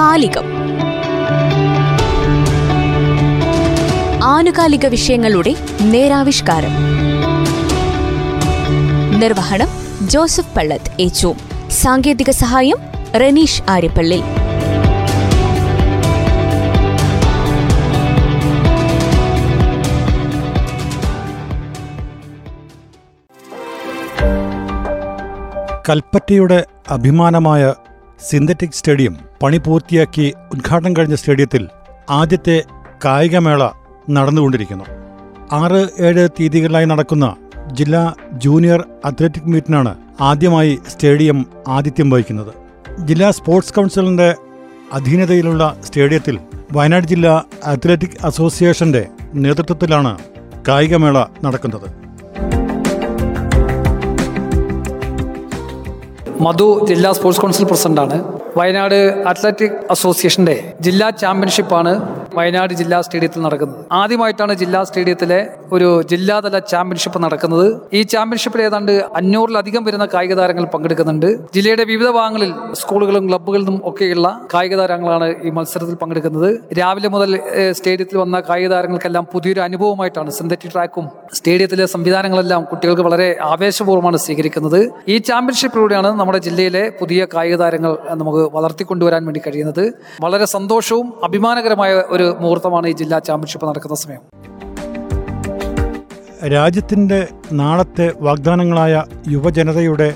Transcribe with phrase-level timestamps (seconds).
[0.00, 0.44] കാലികം.
[4.24, 6.70] ആനുകാലിക വിഷയങ്ങളുടെ നേരാവിഷ്കാരം.
[9.20, 9.68] നിർവഹണം
[10.08, 11.34] ജോസഫ് പള്ളത്ത് ഏച്ചു
[11.70, 12.76] സാങ്കേതിക സഹായം
[13.14, 14.22] റനീഷ് ആര്യപ്പള്ളി.
[25.88, 27.74] കൽപ്പറ്റയുടെ അഭിമാനമായ
[28.28, 31.68] സിന്തറ്റിക് സ്റ്റേഡിയം പണി പൂർത്തിയാക്കി ഉദ്ഘാടനം കഴിഞ്ഞ സ്റ്റേഡിയത്തിൽ
[32.10, 32.62] ആദ്യത്തെ
[33.04, 33.70] കായികമേള
[34.10, 34.84] നടന്നുകൊണ്ടിരിക്കുന്നു.
[35.52, 37.36] ആറ് ഏഴ് തീയതികളിലായി നടക്കുന്ന
[37.72, 42.52] ജില്ലാ ജൂനിയർ അത്ലറ്റിക് മീറ്റിനാണ് ആദ്യമായി സ്റ്റേഡിയം ആതിഥ്യം വഹിക്കുന്നത്.
[43.00, 44.34] ജില്ലാ സ്പോർട്സ് കൗൺസിലിന്റെ
[44.92, 46.38] അധീനതയിലുള്ള സ്റ്റേഡിയത്തിൽ
[46.72, 50.18] വയനാട് ജില്ലാ അത്ലറ്റിക് അസോസിയേഷന്റെ നേതൃത്വത്തിലാണ്
[50.68, 51.99] കായികമേള നടക്കുന്നത്.
[56.44, 58.16] മധു ജില്ലാ സ്പോർട്സ് കൗൺസിൽ പ്രസിഡന്റാണ്.
[58.58, 58.98] വയനാട്
[59.30, 60.56] അത്ലറ്റിക് അസോസിയേഷന്റെ
[60.86, 61.92] ജില്ലാ ചാമ്പ്യൻഷിപ്പാണ്
[62.38, 63.78] വയനാട് ജില്ലാ സ്റ്റേഡിയത്തിൽ നടക്കുന്നത്.
[63.92, 65.38] ആദ്യമായിട്ടാണ് ജില്ലാ സ്റ്റേഡിയത്തിലെ
[65.76, 67.66] ഒരു ജില്ലാതല ചാമ്പ്യൻഷിപ്പ് നടക്കുന്നത്.
[67.98, 71.26] ഈ ചാമ്പ്യൻഷിപ്പിൽ ഏതാണ്ട് അഞ്ഞൂറിലധികം വരുന്ന കായിക താരങ്ങൾ പങ്കെടുക്കുന്നുണ്ട്.
[71.54, 73.24] ജില്ലയുടെ വിവിധ ഭാഗങ്ങളിൽ സ്കൂളുകളും
[73.56, 76.50] നിന്നും ഒക്കെയുള്ള കായിക താരങ്ങളാണ് ഈ മത്സരത്തിൽ പങ്കെടുക്കുന്നത്.
[76.78, 77.30] രാവിലെ മുതൽ
[77.78, 84.80] സ്റ്റേഡിയത്തിൽ വന്ന കായിക താരങ്ങൾക്കെല്ലാം പുതിയൊരു അനുഭവമായിട്ടാണ് സിന്തറ്റിക് ട്രാക്കും സ്റ്റേഡിയത്തിലെ സംവിധാനങ്ങളെല്ലാം കുട്ടികൾക്ക് വളരെ ആവേശപൂർവമാണ് സ്വീകരിക്കുന്നത്.
[85.08, 89.92] ഈ ചാമ്പ്യൻഷിപ്പിലൂടെയാണ് നമ്മുടെ ജില്ലയിലെ പുതിയ കായിക താരങ്ങൾ നമുക്ക് വളർത്തിക്കൊണ്ടുവരാൻ വേണ്ടി കഴിയുന്നത്.
[90.20, 94.22] വളരെ സന്തോഷവും അഭിമാനകരമായ ഒരു മുഹൂർത്തമാണ് ഈ ജില്ലാ ചാമ്പ്യൻഷിപ്പ് നടക്കുന്ന സമയം.
[96.52, 100.14] രാജ്യത്തിന്റെ നാളത്തെ വാഗ്ദാനങ്ങളായ യുവജനതയുടെ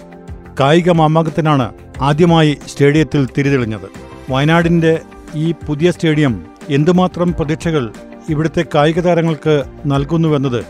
[0.61, 3.89] കായിക മാമാങ്കത്തിനാണ് ആദ്യമായി സ്റ്റേഡിയത്തിൽ തിരിതെളിഞ്ഞത്.
[4.31, 5.01] വയനാടിന്റെ
[5.35, 7.93] ഈ പുതിയ സ്റ്റേഡിയം എന്തുമാത്രം പ്രതീക്ഷകൾ
[8.31, 10.65] ഇവിടുത്തെ കായിക താരങ്ങൾക്ക് നൽകുന്നുവെന്നത്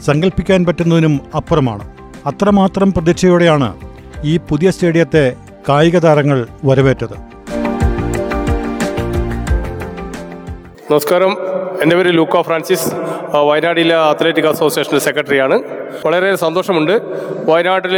[0.00, 1.84] സങ്കല്പിക്കാൻ പറ്റുന്നതിനും അപ്പുറമാണ്.
[2.26, 3.68] അത്രമാത്രം പ്രതീക്ഷയോടെയാണ്
[4.24, 5.24] ഈ പുതിയ സ്റ്റേഡിയത്തെ
[5.70, 7.16] കായിക താരങ്ങൾ വരവേറ്റത്.
[10.90, 11.32] നമസ്കാരം.
[11.82, 12.88] എന്റെ പേര് ലൂക്കോ ഫ്രാൻസിസ്.
[13.48, 15.56] വയനാടിലെ അത്ലറ്റിക് അസോസിയേഷന്റെ സെക്രട്ടറിയാണ്.
[16.04, 16.92] വളരെ സന്തോഷമുണ്ട്.
[17.48, 17.94] വയനാട്ടിൽ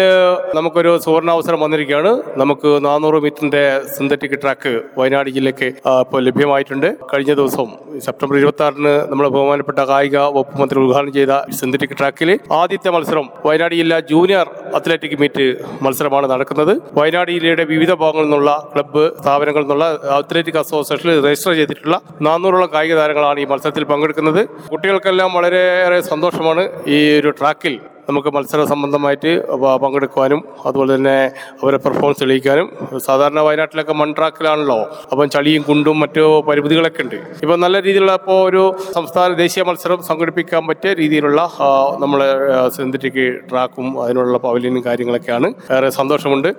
[0.56, 2.10] നമുക്കൊരു സുവർണാവസരം വന്നിരിക്കുകയാണ്.
[2.40, 3.62] നമുക്ക് നാനൂറ് മീറ്ററിന്റെ
[3.96, 5.68] സിന്തറ്റിക് ട്രാക്ക് വയനാട് ജില്ലയ്ക്ക്
[6.02, 6.86] ഇപ്പോൾ ലഭ്യമായിട്ടുണ്ട്.
[7.12, 7.68] കഴിഞ്ഞ ദിവസം
[8.06, 13.74] സെപ്റ്റംബർ ഇരുപത്തി ആറിന് നമ്മൾ ബഹുമാനപ്പെട്ട കായിക വകുപ്പ് മന്ത്രി ഉദ്ഘാടനം ചെയ്ത സിന്തറ്റിക് ട്രാക്കിൽ ആദ്യത്തെ മത്സരം വയനാട്
[13.80, 14.46] ജില്ല ജൂനിയർ
[14.80, 15.46] അത്ലറ്റിക് മീറ്റ്
[15.82, 16.72] മത്സരമാണ് നടക്കുന്നത്.
[17.00, 19.86] വയനാട് ജില്ലയുടെ വിവിധ ഭാഗങ്ങളിൽ നിന്നുള്ള ക്ലബ്ബ് സ്ഥാപനങ്ങളിൽ നിന്നുള്ള
[20.20, 21.98] അത്ലറ്റിക് അസോസിയേഷനിൽ രജിസ്റ്റർ ചെയ്തിട്ടുള്ള
[22.28, 24.40] നാനൂറോളം കായിക താരങ്ങളാണ് ഈ മത്സരത്തിൽ പങ്കെടുക്കുന്നത്
[24.72, 27.74] കുട്ടികൾക്കെല്ലാം വളരെയേറെ സന്തോഷമാണ് ഈ ഒരു ട്രാക്കിൽ
[28.08, 29.30] നമുക്ക് മത്സര സംബന്ധമായിട്ട്
[29.82, 31.16] പങ്കെടുക്കുവാനും അതുപോലെ തന്നെ
[31.62, 32.66] അവരെ പെർഫോമൻസ് തെളിയിക്കാനും.
[33.06, 34.78] സാധാരണ വയനാട്ടിലൊക്കെ മൺട്രാക്കിലാണല്ലോ.
[35.12, 37.18] അപ്പം ചളിയും കുണ്ടും മറ്റു പരിമിതികളൊക്കെ ഉണ്ട്.
[37.42, 38.62] ഇപ്പം നല്ല രീതിയിലുള്ള ഇപ്പോൾ ഒരു
[38.96, 41.42] സംസ്ഥാന ദേശീയ മത്സരം സംഘടിപ്പിക്കാൻ പറ്റിയ രീതിയിലുള്ള
[42.04, 42.28] നമ്മളെ
[42.78, 45.50] സിന്തറ്റിക് ട്രാക്കും അതിനുള്ള പവലിയനും കാര്യങ്ങളൊക്കെയാണ്.
[45.76, 46.50] ഏറെ സന്തോഷമുണ്ട്.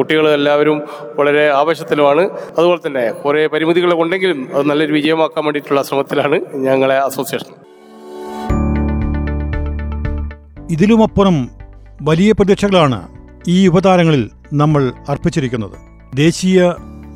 [0.00, 0.78] കുട്ടികൾ എല്ലാവരും
[1.20, 2.24] വളരെ ആവേശത്തിലുമാണ്.
[2.58, 6.38] അതുപോലെ തന്നെ കുറേ പരിമിതികളൊക്കെ ഉണ്ടെങ്കിലും അത് നല്ലൊരു വിജയമാക്കാൻ വേണ്ടിയിട്ടുള്ള ശ്രമത്തിലാണ്
[6.68, 7.52] ഞങ്ങളെ അസോസിയേഷൻ.
[10.70, 11.36] ഇതിലുമപ്പുറം
[12.02, 12.98] വലിയ പ്രതീക്ഷകളാണ്
[13.48, 15.76] ഈ യുവതാരങ്ങളിൽ നമ്മൾ അർപ്പിച്ചിരിക്കുന്നത്.
[16.14, 16.58] ദേശീയ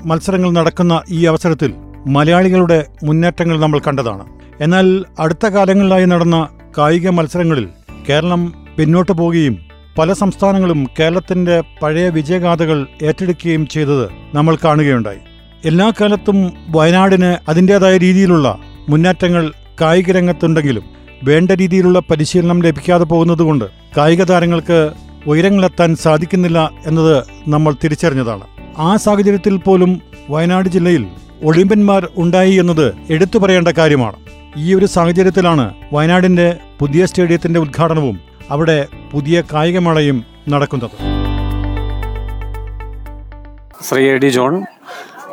[0.05, 1.71] മത്സരങ്ങൾ നടക്കുന്ന ഈ അവസരത്തിൽ
[2.07, 4.25] മലയാളികളുടെ മുന്നേറ്റങ്ങൾ നമ്മൾ കണ്ടതാണ്.
[4.61, 6.49] എന്നാൽ അടുത്ത കാലങ്ങളിലായി നടന്ന
[6.79, 7.69] കായിക മത്സരങ്ങളിൽ
[8.09, 8.43] കേരളം
[8.79, 9.57] പിന്നോട്ട് പോവുകയും
[9.99, 15.19] പല സംസ്ഥാനങ്ങളും കേരളത്തിന്റെ പഴയ വിജയഗാഥകൾ ഏറ്റെടുക്കുകയും ചെയ്തത് നമ്മൾ കാണുകയുണ്ടായി.
[15.65, 20.85] എല്ലാ കാലത്തും വയനാടിന് അതിന്റേതായ രീതിയിലുള്ള മുന്നേറ്റങ്ങൾ കായിക രംഗത്തുണ്ടെങ്കിലും
[21.23, 23.65] വേണ്ട രീതിയിലുള്ള പരിശീലനം ലഭിക്കാതെ പോകുന്നതുകൊണ്ട്
[23.97, 24.93] കായിക താരങ്ങൾക്ക്
[25.27, 28.43] ഉയരങ്ങളെത്താൻ സാധിക്കുന്നില്ല എന്നത് നമ്മൾ തിരിച്ചറിഞ്ഞതാണ്.
[28.79, 31.07] ആ സാഹചര്യത്തിൽ പോലും വയനാട് ജില്ലയിൽ
[31.43, 34.17] ഒളിമ്പ്യന്മാർ ഉണ്ടായി എന്നത് എടുത്തു പറയേണ്ട കാര്യമാണ്.
[34.57, 38.21] ഈ ഒരു സാഹചര്യത്തിലാണ് വയനാടിന്റെ പുതിയ സ്റ്റേഡിയത്തിന്റെ ഉദ്ഘാടനവും
[38.51, 40.97] അവിടെ പുതിയ കായികമേളയും നടക്കുന്നത്.
[43.89, 44.55] Shri A D John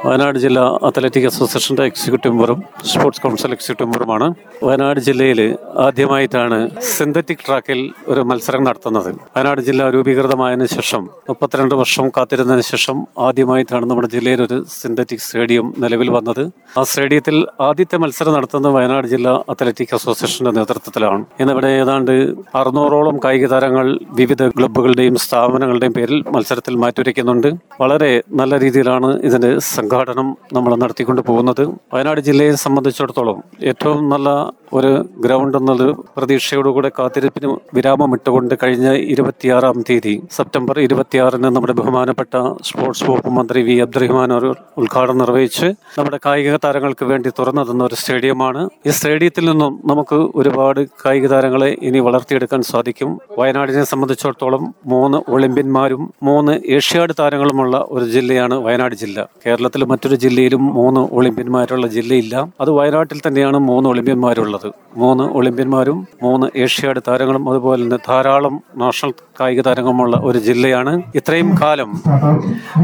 [0.06, 2.60] Wayanad ജില്ലാ അത്ലറ്റിക് അസോസിയേഷന്റെ എക്സിക്യൂട്ടീവ് മെമ്പറും
[2.92, 4.28] സ്പോർട്സ് കൗൺസിൽ എക്സിക്യൂട്ടീവ് മെമ്പറുമാണ്.
[4.68, 5.40] വയനാട് ജില്ലയിൽ
[5.86, 6.58] ആദ്യമായിട്ടാണ്
[6.94, 7.80] സിന്തറ്റിക് ട്രാക്കിൽ
[8.12, 9.10] ഒരു മത്സരം നടത്തുന്നത്.
[9.36, 12.98] വയനാട് ജില്ല രൂപീകൃതമായതിനു ശേഷം മുപ്പത്തിരണ്ട് വർഷം കാത്തിരുന്നതിന് ശേഷം
[13.28, 16.44] ആദ്യമായിട്ടാണ് നമ്മുടെ ജില്ലയിൽ ഒരു സിന്തറ്റിക് സ്റ്റേഡിയം നിലവിൽ വന്നത്.
[16.80, 17.38] ആ സ്റ്റേഡിയത്തിൽ
[17.68, 21.22] ആദ്യത്തെ മത്സരം നടത്തുന്നത് വയനാട് ജില്ലാ അത്ലറ്റിക് അസോസിയേഷന്റെ നേതൃത്വത്തിലാണ്.
[21.40, 22.14] ഇന്നിവിടെ ഏതാണ്ട്
[22.62, 23.88] അറുന്നൂറോളം കായിക താരങ്ങൾ
[24.22, 27.50] വിവിധ ക്ലബ്ബുകളുടെയും സ്ഥാപനങ്ങളുടെയും പേരിൽ മത്സരത്തിൽ മാറ്റുരയ്ക്കുന്നുണ്ട്
[27.84, 28.12] വളരെ
[28.42, 29.54] നല്ല രീതിയിലാണ് ഇതിന്റെ
[29.92, 31.62] സംഘാടനം നമ്മൾ നടത്തിക്കൊണ്ട് പോകുന്നത്
[31.94, 33.38] വയനാട് ജില്ലയെ സംബന്ധിച്ചിടത്തോളം
[33.70, 34.30] ഏറ്റവും നല്ല
[34.74, 34.92] ഒരു
[35.24, 42.34] ഗ്രൗണ്ട് എന്നൊരു പ്രതീക്ഷയോടുകൂടെ കാത്തിരിപ്പിന് വിരാമം ഇട്ടുകൊണ്ട് കഴിഞ്ഞ ഇരുപത്തിയാറാം തീയതി സെപ്റ്റംബർ ഇരുപത്തിയാറിന് നമ്മുടെ ബഹുമാനപ്പെട്ട
[42.68, 44.46] സ്പോർട്സ് വകുപ്പ് മന്ത്രി വി അബ്ദുറഹ്മാൻ അവർ
[44.82, 45.68] ഉദ്ഘാടനം നിർവഹിച്ച്
[45.98, 48.62] നമ്മുടെ കായിക താരങ്ങൾക്ക് വേണ്ടി തുറന്നു തന്ന ഒരു സ്റ്റേഡിയമാണ്.
[48.88, 53.12] ഈ സ്റ്റേഡിയത്തിൽ നിന്നും നമുക്ക് ഒരുപാട് കായിക താരങ്ങളെ ഇനി വളർത്തിയെടുക്കാൻ സാധിക്കും.
[53.42, 54.64] വയനാടിനെ സംബന്ധിച്ചിടത്തോളം
[54.94, 59.20] മൂന്ന് ഒളിമ്പ്യന്മാരും മൂന്ന് ഏഷ്യാഡ് താരങ്ങളുമുള്ള ഒരു ജില്ലയാണ് വയനാട് ജില്ല.
[59.46, 62.36] കേരളത്തിൽ ലോകത്തിലെ മറ്റൊരു ജില്ലയിലും മൂന്ന് ഒളിമ്പ്യന്മാരുള്ള ജില്ലയില്ല.
[62.62, 64.68] അത് വയനാട്ടിൽ തന്നെയാണ് മൂന്ന് ഒളിമ്പ്യന്മാരുള്ളത്.
[64.98, 70.94] മൂന്ന് ഒളിമ്പ്യന്മാരും മൂന്ന് ഏഷ്യാഡ് താരങ്ങളും അതുപോലെ തന്നെ ധാരാളം നാഷണൽ കായിക താരങ്ങളുമുള്ള ഒരു ജില്ലയാണ്.
[71.16, 71.90] ഇത്രയും കാലം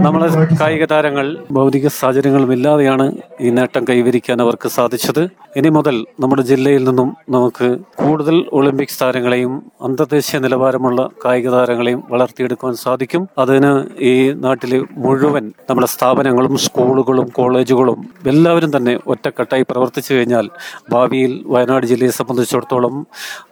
[0.05, 0.27] നമ്മളെ
[0.61, 3.05] കായിക താരങ്ങൾ ഭൗതിക സാഹചര്യങ്ങളും ഇല്ലാതെയാണ്
[3.41, 5.23] ഈ നേട്ടം കൈവരിക്കാൻ അവർക്ക് സാധിച്ചത്.
[5.59, 7.67] ഇനി മുതൽ നമ്മുടെ ജില്ലയിൽ നിന്നും നമുക്ക്
[8.01, 9.53] കൂടുതൽ ഒളിമ്പിക്സ് താരങ്ങളെയും
[9.87, 13.23] അന്തർദേശീയ നിലവാരമുള്ള കായിക താരങ്ങളെയും വളർത്തിയെടുക്കുവാൻ സാധിക്കും.
[13.43, 13.71] അതിന്
[14.09, 14.13] ഈ
[14.45, 17.99] നാട്ടിലെ മുഴുവൻ നമ്മുടെ സ്ഥാപനങ്ങളും സ്കൂളുകളും കോളേജുകളും
[18.31, 20.45] എല്ലാവരും തന്നെ ഒറ്റക്കെട്ടായി പ്രവർത്തിച്ചു കഴിഞ്ഞാൽ
[20.93, 22.93] ഭാവിയിൽ വയനാട് ജില്ലയെ സംബന്ധിച്ചിടത്തോളം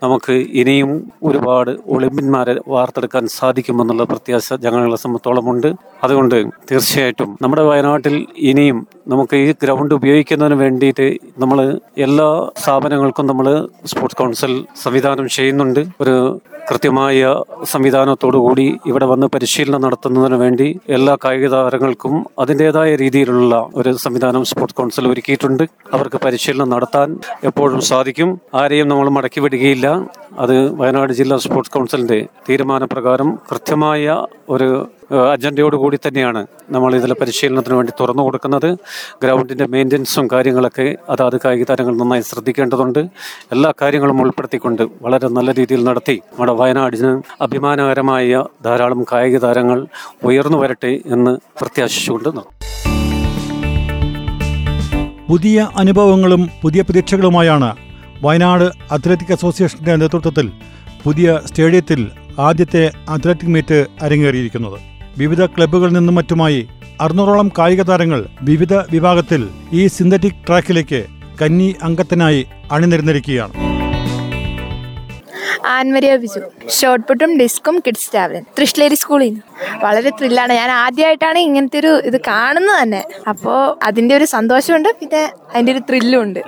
[0.03, 0.91] നമുക്ക് ഇനിയും
[1.23, 5.69] ഒരുപാട് ഒളിമ്പ്യന്മാരെ വാർത്തെടുക്കാൻ സാധിക്കുമെന്നുള്ള പ്രത്യാശ ഞങ്ങളെ സംബന്ധിച്ചോളം ഉണ്ട്.
[6.03, 6.37] അതുകൊണ്ട്
[6.71, 8.15] തീർച്ചയായിട്ടും നമ്മുടെ വയനാട്ടിൽ
[8.51, 11.07] ഇനിയും നമുക്ക് ഈ ഗ്രൗണ്ട് ഉപയോഗിക്കുന്നതിന് വേണ്ടിയിട്ട്
[11.43, 11.59] നമ്മൾ
[12.05, 12.29] എല്ലാ
[12.63, 13.47] സ്ഥാപനങ്ങൾക്കും നമ്മൾ
[13.91, 14.53] സ്പോർട്സ് കൗൺസിൽ
[14.83, 15.81] സംവിധാനം ചെയ്യുന്നുണ്ട്.
[16.03, 16.15] ഒരു
[16.69, 24.43] കൃത്യമായ സംവിധാനത്തോടു കൂടി ഇവിടെ വന്ന് പരിശീലനം നടത്തുന്നതിന് വേണ്ടി എല്ലാ കായിക താരങ്ങൾക്കും അതിന്റെതായ രീതിയിലുള്ള ഒരു സംവിധാനം
[24.45, 25.63] സ്പോർട്സ് കൗൺസിൽ ഒരുക്കിയിട്ടുണ്ട്.
[25.93, 28.39] അവർക്ക് പരിശീലനം നടത്താൻ എപ്പോഴും സാധിക്കും.
[28.53, 29.87] ആരെയും നമ്മൾ മടക്കി വിടുകയില്ല.
[30.37, 34.87] അത് വയനാട് ജില്ലാ സ്പോർട്സ് കൗൺസിലിന്റെ തീരുമാനപ്രകാരം കൃത്യമായ ഒരു
[35.33, 38.77] അജണ്ടയോട് കൂടി തന്നെയാണ് നമ്മൾ ഇതിലെ പരിശീലനത്തിന് വേണ്ടി തുറന്നു കൊടുക്കുന്നത്.
[39.23, 42.99] ഗ്രൗണ്ടിന്റെ മെയിന്റനൻസും കാര്യങ്ങളൊക്കെ അതാത് കായിക താരങ്ങൾ നന്നായി ശ്രദ്ധിക്കേണ്ടതുണ്ട്.
[43.51, 49.87] എല്ലാ കാര്യങ്ങളും ഉൾപ്പെടുത്തിക്കൊണ്ട് വളരെ നല്ല രീതിയിൽ നടത്തി നമ്മുടെ വയനാടിന് അഭിമാനകരമായ ധാരാളം കായിക താരങ്ങൾ
[50.23, 52.29] ഉയർന്നു വരട്ടെ എന്ന് പ്രത്യാശിച്ചുകൊണ്ട്
[55.29, 57.84] പുതിയ അനുഭവങ്ങളും പുതിയ പ്രതീക്ഷകളുമായാണ്
[58.21, 60.51] വയനാട് അത്ലറ്റിക് അസോസിയേഷന്റെ നേതൃത്വത്തിൽ
[61.03, 64.79] പുതിയ സ്റ്റേഡിയത്തിൽ ആദ്യത്തെ അത്ലറ്റിക് മീറ്റ് അരങ്ങേറിയിരിക്കുന്നത്.
[65.17, 66.67] വിവിധ ക്ലബ്ബുകളിൽ നിന്നും മറ്റുമായി
[67.01, 71.05] അറുന്നൂറോളം കായിക താരങ്ങൾ വിവിധ വിഭാഗത്തിൽ ഈ സിന്തറ്റിക് ട്രാക്കിലേക്ക്
[71.41, 73.75] കന്നി അംഗത്തിനായി അണിനിരന്നിരിക്കുകയാണ്.
[75.65, 78.43] ആൻമരിയ ബിജു ഷോർട്ട് പുട്ടും ഡിസ്കും കിഡ്സ് ടാവലൻ.
[78.59, 79.41] തൃശ്ശേരി സ്കൂളിൽ നിന്ന്.
[79.85, 83.03] വളരെ ത്രില്ലാണ് ഞാൻ ആദ്യമായിട്ടാണ് ഇങ്ങനത്തെ ഒരു ഇത് കാണുന്നത് തന്നെ.
[83.29, 86.39] അപ്പോൾ അതിന്റെ ഒരു സന്തോഷമുണ്ട് പിന്നെ അതിന്റെ ഒരു ത്രില്ലും ഉണ്ട്.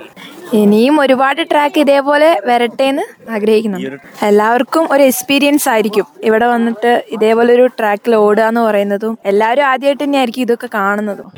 [0.52, 3.78] ഇനിയും ഒരുപാട് ട്രാക്ക് ഇതേപോലെ വരട്ടെ എന്ന് ആഗ്രഹിക്കുന്നു
[4.22, 6.06] എല്ലാവർക്കും ഒരു എക്സ്പീരിയൻസ് ആയിരിക്കും.
[6.22, 11.32] ഇവിടെ വന്നിട്ട് ഇതേപോലെ ഒരു ട്രാക്കിൽ ഓടുക എന്ന് പറയുന്നതും എല്ലാവരും ആദ്യമായിട്ട് തന്നെയായിരിക്കും ഇതൊക്കെ കാണുന്നതും.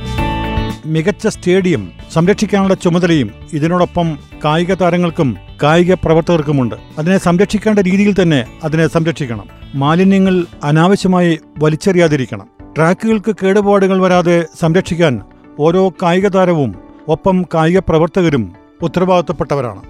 [0.87, 6.75] മികച്ച സ്റ്റേഡിയം സംരക്ഷിക്കാനുള്ള ചുമതലയും ഇതിനോടൊപ്പം കായിക താരങ്ങൾക്കും കായിക പ്രവർത്തകർക്കുമുണ്ട്.
[6.99, 9.49] അതിനെ സംരക്ഷിക്കേണ്ട രീതിയിൽ തന്നെ അതിനെ സംരക്ഷിക്കണം.
[9.75, 12.49] മാലിന്യങ്ങൾ അനാവശ്യമായി വലിച്ചെറിയാതിരിക്കണം.
[12.77, 15.21] ട്രാക്കുകൾക്ക് കേടുപാടുകൾ വരാതെ സംരക്ഷിക്കാൻ
[15.59, 16.75] ഓരോ കായിക താരവും
[17.09, 19.82] ഒപ്പം കായിക പ്രവർത്തകരും ഉത്തരവാദിത്തപ്പെട്ടവരാണ്.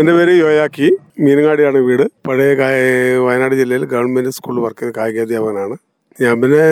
[0.00, 0.86] എന്റെ പേര് യോയാക്കി.
[1.20, 2.02] മീനങ്ങാടിയാണ് വീട്.
[2.26, 2.52] പഴയ
[3.18, 5.76] വയനാട് ജില്ലയിൽ ഗവൺമെന്റ് സ്കൂളിൽ വർക്ക് ചെയ്ത കായികാധ്യാപകനാണ്
[6.22, 6.62] ഞാൻ പിന്നെ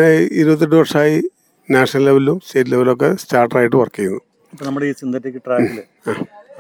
[0.41, 1.23] ഇരുപത്തെട്ട് വർഷമായി
[1.71, 4.21] നാഷണൽ ലെവലിലും സ്റ്റേറ്റ് ലെവലിലും ഒക്കെ സ്റ്റാർട്ടറായിട്ട് വർക്ക് ചെയ്യുന്നു.
[4.53, 5.79] ഇപ്പൊ നമ്മുടെ ഈ സിന്തറ്റിക് ട്രാക്കിൽ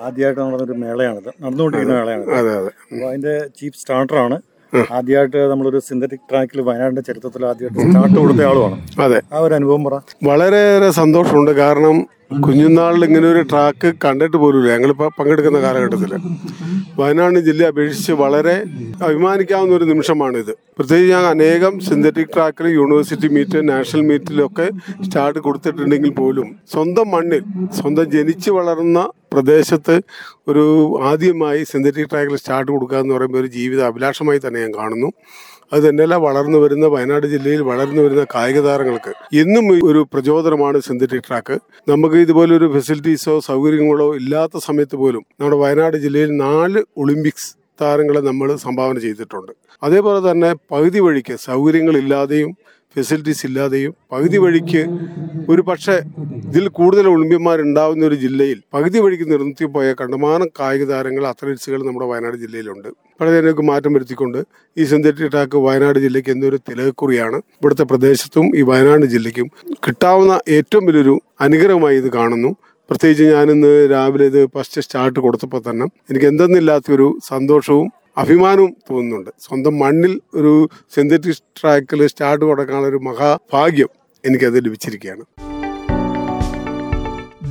[0.00, 1.30] ആദ്യമായിട്ട് നടന്നൊരു മേളയാണിത്.
[1.42, 2.70] നടന്നുകൊണ്ടിരിക്കുന്ന മേളയാണ് അതെ അതെ.
[2.92, 4.36] അപ്പോൾ അതിന്റെ ചീഫ് സ്റ്റാർട്ടറാണ്.
[4.92, 8.76] ആദ്യമായിട്ട് നമ്മളൊരു സിന്തറ്റിക് ട്രാക്കിൽ വയനാടിന്റെ ചരിത്രത്തിൽ ആദ്യമായിട്ട് സ്റ്റാർട്ട് കൊടുത്ത ആളുമാണ്.
[9.00, 9.20] അതെ.
[9.32, 9.94] ആ ഒരു അനുഭവം പറ.
[10.24, 11.50] വളരെയേറെ സന്തോഷമുണ്ട്.
[11.50, 11.96] കാരണം
[12.40, 14.72] കുഞ്ഞുനാളിൽ ഇങ്ങനെ ഒരു ട്രാക്ക് കണ്ടിട്ട് പോലുമില്ല.
[14.72, 16.12] ഞങ്ങളിപ്പോൾ പങ്കെടുക്കുന്ന കാലഘട്ടത്തിൽ
[16.98, 18.64] വയനാട് ജില്ലയെ അപേക്ഷിച്ച് വളരെ
[19.02, 20.52] അഭിമാനിക്കാവുന്ന ഒരു നിമിഷമാണിത്.
[20.78, 24.70] പ്രത്യേകിച്ച് ഞാൻ അനേകം സിന്തറ്റിക് ട്രാക്കിൽ യൂണിവേഴ്സിറ്റി മീറ്റ് നാഷണൽ മീറ്റിലൊക്കെ
[25.04, 27.44] സ്റ്റാർട്ട് കൊടുത്തിട്ടുണ്ടെങ്കിൽ പോലും സ്വന്തം മണ്ണിൽ
[27.80, 30.00] സ്വന്തം ജനിച്ചു വളർന്ന പ്രദേശത്ത്
[30.48, 35.10] ഒരു ആദ്യമായി സിന്തറ്റിക് ട്രാക്കിൽ സ്റ്റാർട്ട് കൊടുക്കുക എന്ന് പറയുമ്പോൾ ഒരു ജീവിത അഭിലാഷമായി തന്നെ ഞാൻ കാണുന്നു.
[35.72, 39.12] അത് തന്നെയല്ല വളർന്നു വരുന്ന വയനാട് ജില്ലയിൽ വളർന്നു വരുന്ന കായിക താരങ്ങൾക്ക്.
[39.42, 41.56] എന്നും ഒരു പ്രചോദനമാണ് സിന്തറ്റിക് ട്രാക്ക്.
[41.88, 47.50] നമുക്ക് ഇതുപോലെ ഒരു ഫെസിലിറ്റീസോ സൗകര്യങ്ങളോ ഇല്ലാത്ത സമയത്ത് പോലും നമ്മുടെ വയനാട് ജില്ലയിൽ നാല് ഒളിമ്പിക്സ്
[47.80, 49.52] താരങ്ങളെ നമ്മൾ സംഭാവന ചെയ്തിട്ടുണ്ട്.
[49.82, 52.50] അതേപോലെ തന്നെ പകുതി വഴിക്ക് സൗകര്യങ്ങളില്ലാതെയും
[52.96, 54.80] ഫെസിലിറ്റീസ് ഇല്ലാതെയും പകുതി വഴിക്ക്
[55.48, 55.94] ഒരു പക്ഷേ
[56.48, 62.88] ഇതിൽ കൂടുതൽ ഒളിമ്പ്യന്മാരുണ്ടാവുന്ന ഒരു ജില്ലയിൽ പകുതി വഴിക്ക് നിർത്തിപ്പോയ കണ്ടമാനം കായിക താരങ്ങൾ അത്ലറ്റ്സുകൾ നമ്മുടെ വയനാട് ജില്ലയിലുണ്ട്.
[63.22, 64.38] പലതിനൊക്കെ മാറ്റം വരുത്തിക്കൊണ്ട്
[64.76, 67.38] ഈ സിന്തറ്റിക് ട്രാക്ക് വയനാട് ജില്ലയ്ക്ക് എന്നൊരു തിലകക്കുറിയാണ്.
[67.60, 69.48] ഇവിടുത്തെ പ്രദേശത്തും ഈ വയനാട് ജില്ലയ്ക്കും
[69.86, 71.14] കിട്ടാവുന്ന ഏറ്റവും വലിയൊരു
[71.46, 72.52] അനുഗ്രഹമായി ഇത് കാണുന്നു.
[72.90, 77.86] പ്രത്യേകിച്ച് ഞാനിന്ന് രാവിലെ ഇത് ഫസ്റ്റ് സ്റ്റാർട്ട് കൊടുത്തപ്പോൾ തന്നെ എനിക്ക് എന്തെന്നില്ലാത്തൊരു സന്തോഷവും
[78.22, 79.30] അഭിമാനവും തോന്നുന്നുണ്ട്.
[79.44, 80.52] സ്വന്തം മണ്ണിൽ ഒരു
[80.96, 83.90] സിന്തറ്റിക് ട്രാക്കിൽ സ്റ്റാർട്ട് കൊടുക്കാനുള്ള ഒരു മഹാഭാഗ്യം
[84.24, 85.24] എനിക്കത് ലഭിച്ചിരിക്കുകയാണ്.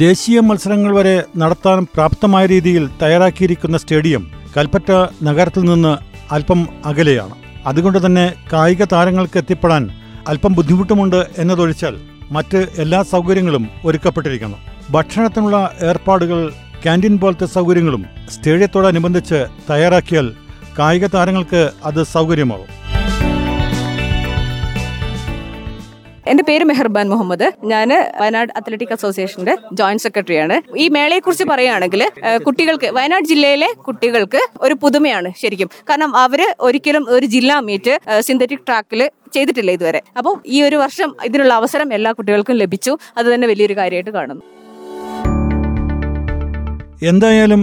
[0.05, 4.23] ദേശീയ മത്സരങ്ങൾ വരെ നടത്താൻ പ്രാപ്തമായ രീതിയിൽ തയ്യാറാക്കിയിരിക്കുന്ന സ്റ്റേഡിയം
[4.58, 4.91] കൽപ്പറ്റ
[5.24, 5.98] നഗരത്തിൽ നിന്ന്
[6.34, 7.36] അല്പം അകലെയാണ്.
[7.65, 9.89] അതുകൊണ്ട് തന്നെ കായിക താരങ്ങൾക്ക് എത്തിപ്പെടാൻ
[10.27, 11.96] അല്പം ബുദ്ധിമുട്ടുമുണ്ട് എന്നതൊഴിച്ചാൽ
[12.31, 14.58] മറ്റ് എല്ലാ സൗകര്യങ്ങളും ഒരുക്കപ്പെട്ടിരിക്കുന്നു.
[14.89, 16.50] ഭക്ഷണത്തിനുള്ള ഏർപ്പാടുകൾ
[16.84, 20.34] ക്യാന്റീൻ പോലത്തെ സൗകര്യങ്ങളും സ്റ്റേഡിയത്തോടനുബന്ധിച്ച് തയ്യാറാക്കിയാൽ
[20.79, 22.80] കായിക താരങ്ങൾക്ക് അത് സൗകര്യമാവും
[26.31, 27.47] എന്റെ പേര് മെഹർബാൻ മുഹമ്മദ്.
[27.71, 30.55] ഞാൻ വയനാട് അത്ലറ്റിക് അസോസിയേഷന്റെ ജോയിന്റ് സെക്രട്ടറിയാണ്.
[30.77, 35.69] ഈ മേളയെക്കുറിച്ച് പറയുകയാണെങ്കിൽ ഏഹ്, കുട്ടികൾക്ക് വയനാട് ജില്ലയിലെ കുട്ടികൾക്ക് ഒരു പുതുമയാണ് ശരിക്കും.
[35.89, 39.01] കാരണം അവർ ഒരിക്കലും ഒരു ജില്ലാ മീറ്റ് സിന്തറ്റിക് ട്രാക്കിൽ
[39.33, 40.01] ചെയ്തിട്ടില്ല ഇതുവരെ.
[40.17, 42.97] അപ്പോൾ ഈ ഒരു വർഷം ഇതിനുള്ള അവസരം എല്ലാ കുട്ടികൾക്കും ലഭിച്ചു.
[43.17, 44.43] അത് തന്നെ വലിയൊരു കാര്യമായിട്ട് കാണുന്നു.
[47.11, 47.61] എന്തായാലും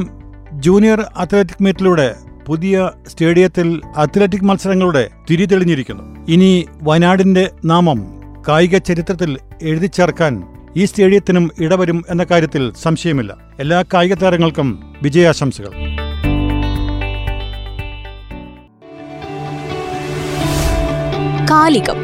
[0.67, 2.09] ജൂനിയർ അത്ലറ്റിക് മീറ്റിലൂടെ
[2.47, 2.77] പുതിയ
[3.09, 6.05] സ്റ്റേഡിയത്തിൽ അത്ലറ്റിക് മത്സരങ്ങളുടെ തിരി തെളിഞ്ഞിരിക്കുന്നു.
[6.35, 8.18] ഇനി വയനാടിന്റെ നാമം
[8.49, 10.45] കായിക ചരിത്രത്തിൽ എഴുതി ചേർക്കാൻ
[10.77, 13.37] ഈ സ്റ്റേഡിയത്തിനും ഇടവരും എന്ന കാര്യത്തിൽ സംശയമില്ല.
[13.61, 15.71] എല്ലാ കായിക താരങ്ങൾക്കും വിജയാശംസകൾ.
[21.51, 21.97] കാലികം.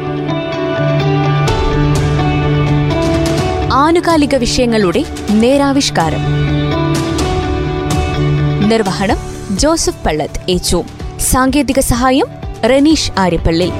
[3.73, 6.19] ആനുകാലിക വിഷയങ്ങളുടെ നേരാവിഷ്കാരം.
[8.69, 9.17] നിർവഹണം
[9.57, 10.83] ജോസഫ് പള്ളത്ത് ഏച്ചു
[11.19, 12.25] സാങ്കേതിക സഹായം
[12.65, 13.71] റനീഷ് ആര്യപ്പള്ളി.